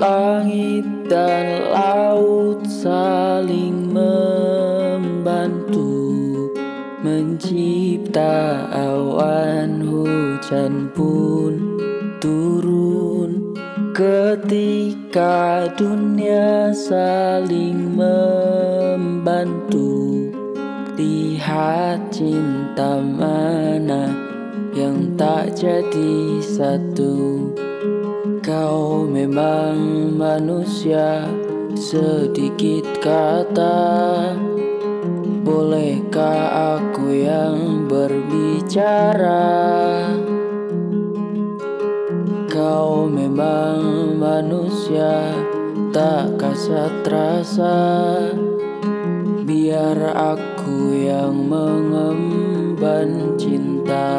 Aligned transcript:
Langit 0.00 1.12
dan 1.12 1.76
laut 1.76 2.64
saling 2.64 3.92
membantu 3.92 5.92
Mencipta 7.04 8.64
awan 8.72 9.84
hujan 9.84 10.88
pun 10.96 11.76
turun. 12.16 13.52
Ketika 13.92 15.68
dunia 15.76 16.72
saling 16.72 17.92
membantu 17.92 19.92
Lihat 20.96 22.08
cinta 22.08 23.04
mana 23.04 24.16
yang 24.72 25.12
tak 25.20 25.60
jadi 25.60 26.40
satu. 26.40 27.52
Kau 28.50 29.06
memang 29.06 30.10
manusia 30.18 31.22
sedikit 31.78 32.82
kata. 32.98 34.34
Bolehkah 35.46 36.74
aku 36.82 37.14
yang 37.14 37.86
berbicara? 37.86 39.54
Kau 42.50 43.06
memang 43.06 44.18
manusia 44.18 45.30
tak 45.94 46.34
kasat 46.34 47.06
rasa 47.06 47.78
Biar 49.46 49.94
aku 50.10 50.90
yang 50.98 51.46
mengemban 51.46 53.38
cinta 53.38 54.10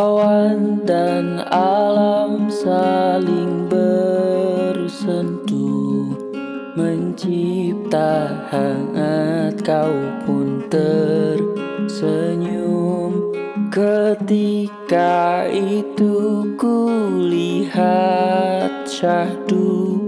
Awan 0.00 0.80
dan 0.88 1.44
alam 1.52 2.48
saling 2.48 3.68
bersentuh. 3.68 4.96
Mencipta 6.72 8.32
hangat 8.48 9.60
kau 9.60 9.92
pun 10.24 10.64
tersenyum. 10.72 11.92
Ketika 13.68 15.44
itu 15.52 16.48
ku 16.56 16.88
lihat 17.28 18.88
syahdu 18.88 20.00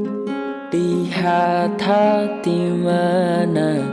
Lihat 0.73 1.77
hati 1.77 2.73
mana 2.81 3.85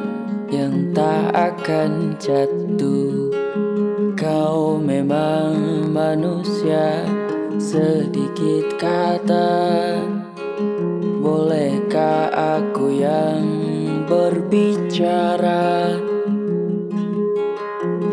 yang 0.48 0.96
tak 0.96 1.36
akan 1.36 2.16
jatuh. 2.16 3.28
Kau 4.16 4.80
memang 4.80 5.69
manusia 6.10 7.06
sedikit 7.62 8.82
kata. 8.82 9.94
Bolehkah 11.22 12.34
aku 12.34 12.98
yang 12.98 13.46
berbicara? 14.10 15.94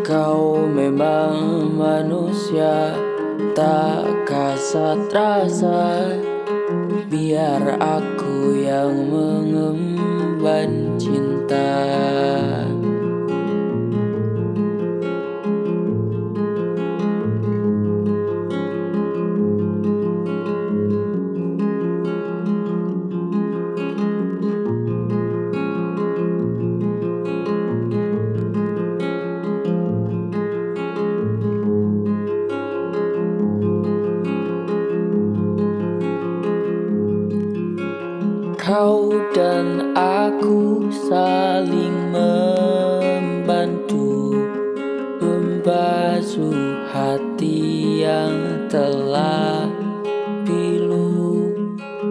Kau 0.04 0.68
memang 0.68 1.72
manusia 1.72 2.92
tak 3.56 4.28
kasat 4.28 5.08
rasa 5.08 6.12
Biar 7.08 7.80
aku 7.80 8.60
yang 8.60 8.92
mengemban 9.08 11.00
cinta 11.00 11.25
Kau 38.66 39.14
dan 39.30 39.94
aku 39.94 40.90
saling 40.90 42.10
membantu 42.10 43.62
Membasuh 45.22 46.74
hati 46.90 48.02
yang 48.02 48.66
telah 48.66 49.70
pilu. 50.42 51.54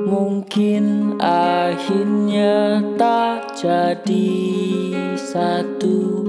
Mungkin 0.07 1.19
akhirnya 1.19 2.79
tak 2.95 3.59
jadi 3.59 4.39
satu 5.19 6.23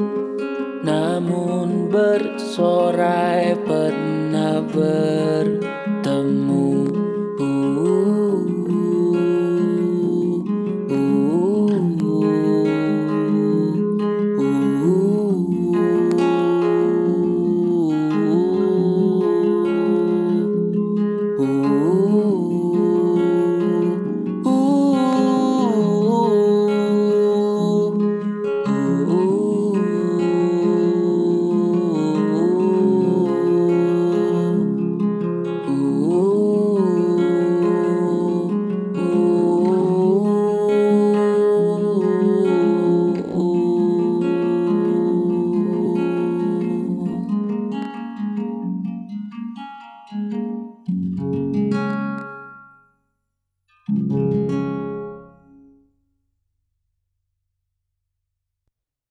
Namun 0.83 1.87
bersorai 1.87 3.55
pernah 3.63 4.59
bertemu 4.75 5.56